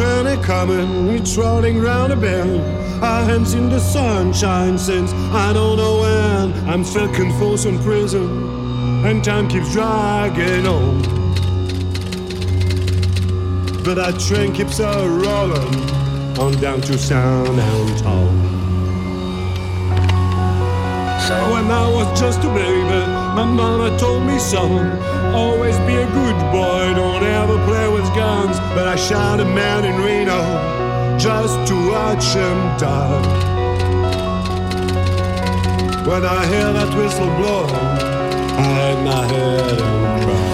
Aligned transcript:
train 0.00 0.26
is 0.26 0.46
coming, 0.46 1.08
it's 1.08 1.36
rolling 1.36 1.78
round 1.78 2.12
a 2.12 2.16
bend. 2.16 2.60
Our 3.04 3.24
hands 3.24 3.54
in 3.54 3.68
the 3.68 3.80
sunshine 3.80 4.78
since 4.78 5.12
I 5.12 5.52
don't 5.52 5.76
know 5.76 6.00
when. 6.00 6.68
I'm 6.68 6.84
stuck 6.84 7.18
in 7.18 7.30
Folsom 7.38 7.78
Prison, 7.82 9.04
and 9.04 9.22
time 9.22 9.48
keeps 9.48 9.72
dragging 9.72 10.66
on. 10.66 11.02
But 13.84 13.94
that 13.94 14.18
train 14.20 14.52
keeps 14.54 14.78
a 14.80 14.92
rolling 15.06 15.74
on 16.38 16.52
down 16.60 16.80
to 16.82 16.96
San 16.96 17.58
Antonio. 17.58 18.48
So, 21.26 21.52
When 21.52 21.70
I 21.70 21.88
was 21.96 22.20
just 22.20 22.40
a 22.40 22.48
baby, 22.54 23.19
my 23.34 23.44
mama 23.44 23.96
told 23.98 24.24
me, 24.24 24.38
son, 24.38 24.90
always 25.34 25.76
be 25.80 25.94
a 25.96 26.06
good 26.06 26.38
boy, 26.52 26.92
don't 26.94 27.22
ever 27.22 27.58
play 27.66 27.88
with 27.88 28.04
guns. 28.14 28.58
But 28.74 28.88
I 28.88 28.96
shot 28.96 29.40
a 29.40 29.44
man 29.44 29.84
in 29.84 29.96
Reno 30.00 30.40
just 31.18 31.56
to 31.68 31.74
watch 31.90 32.24
him 32.34 32.58
die. 32.78 33.48
When 36.06 36.24
I 36.24 36.46
hear 36.46 36.72
that 36.72 36.90
whistle 36.96 37.30
blow, 37.36 37.66
I 37.66 38.62
hang 38.62 39.04
my 39.04 39.26
head 39.26 39.80
and 39.80 40.24
cry. 40.24 40.49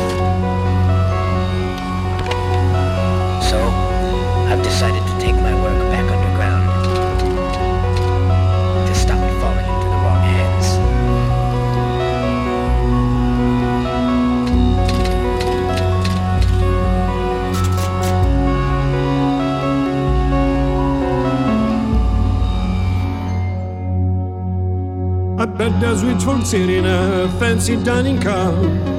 There's 25.68 26.04
rich 26.04 26.22
folks 26.22 26.50
sitting 26.50 26.70
in 26.70 26.86
a 26.86 27.28
fancy 27.40 27.76
dining 27.82 28.20
car. 28.20 28.52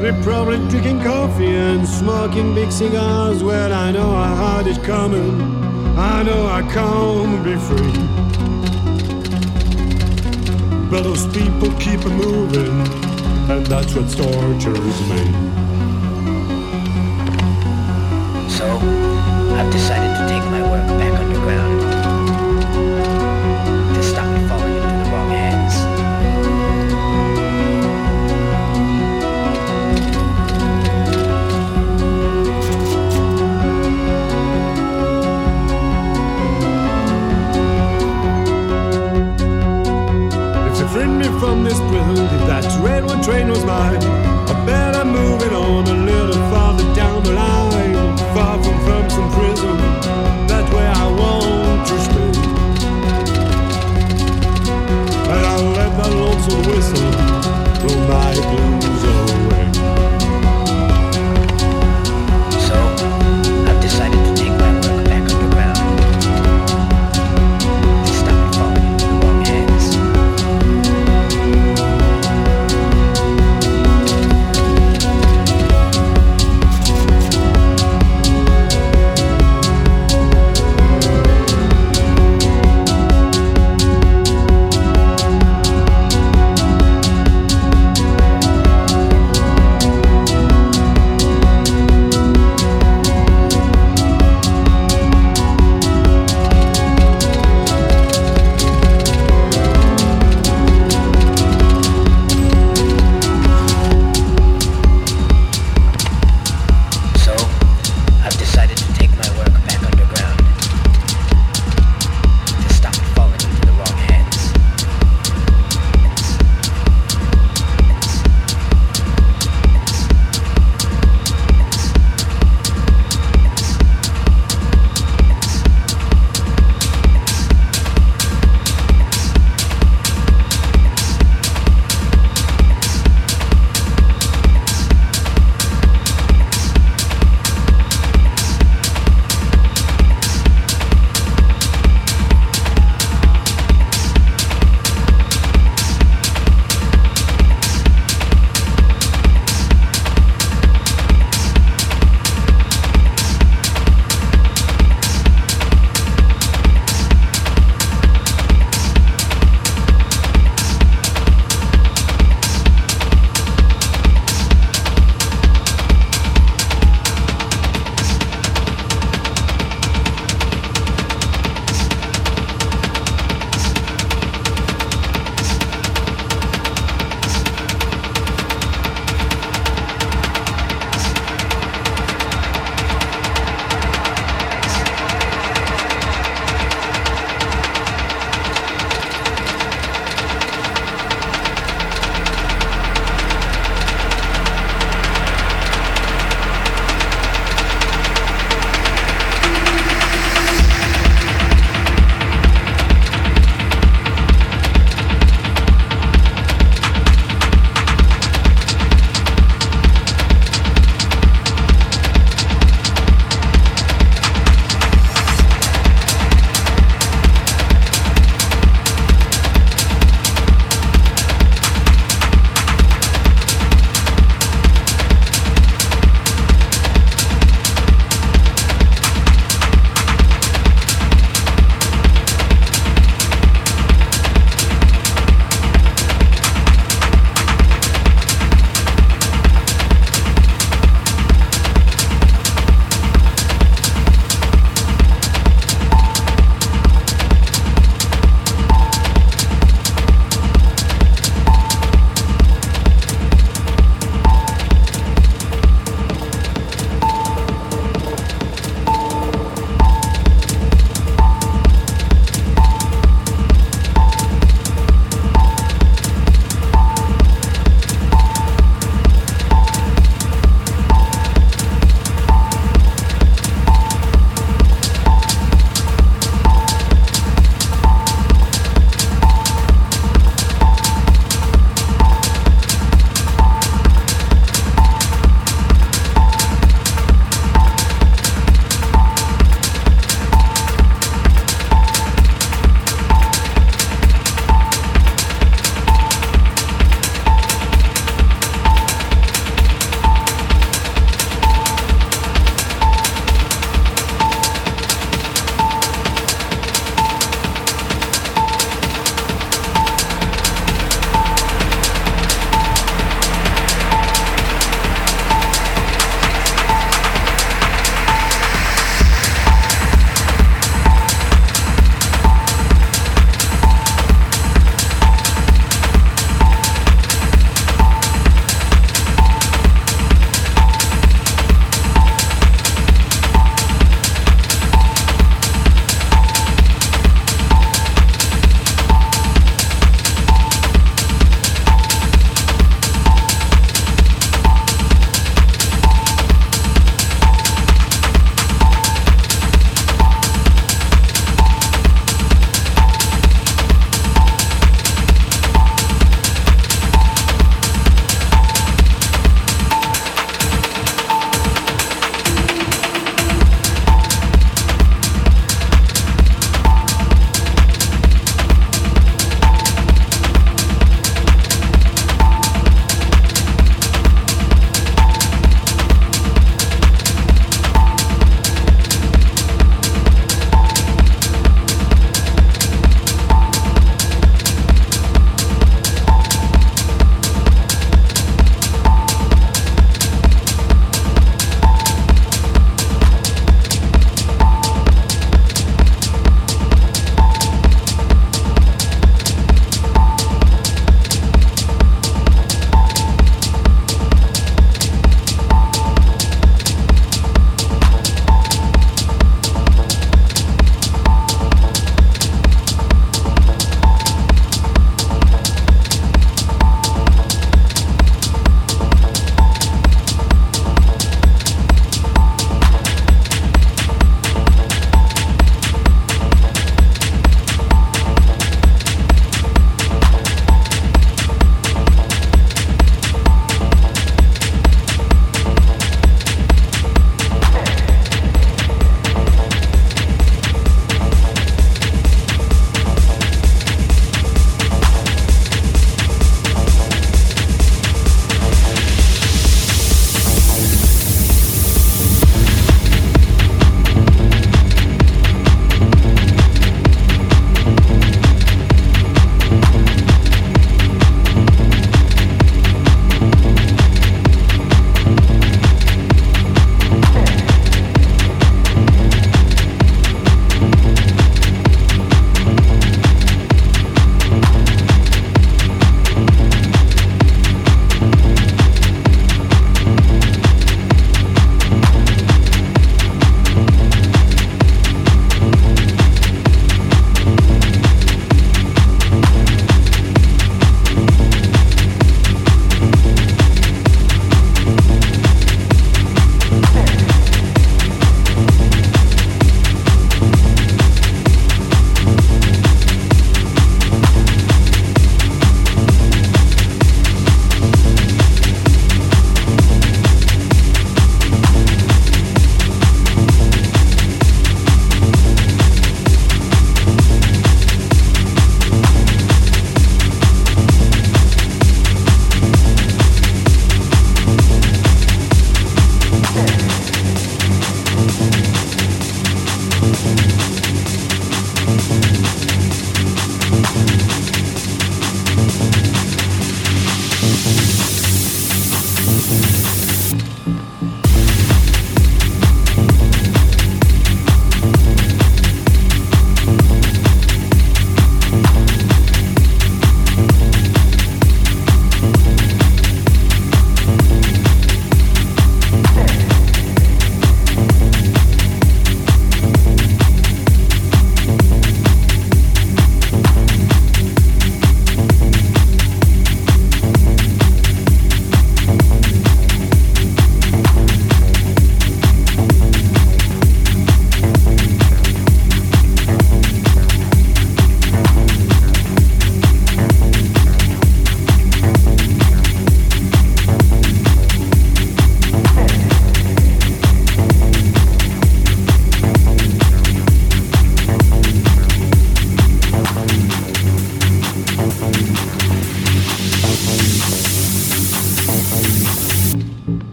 They're 0.00 0.22
probably 0.22 0.56
drinking 0.70 1.02
coffee 1.02 1.54
and 1.54 1.86
smoking 1.86 2.54
big 2.54 2.72
cigars. 2.72 3.44
Well, 3.44 3.72
I 3.72 3.90
know 3.90 4.10
I 4.10 4.28
had 4.34 4.66
it 4.66 4.82
coming. 4.82 5.40
I 5.96 6.22
know 6.22 6.46
I 6.46 6.62
can't 6.72 7.44
be 7.44 7.56
free. 7.56 7.92
But 10.90 11.02
those 11.02 11.26
people 11.28 11.70
keep 11.78 12.02
moving, 12.06 12.80
and 13.50 13.66
that's 13.66 13.94
what 13.94 14.10
tortures 14.10 15.00
me. 15.10 15.53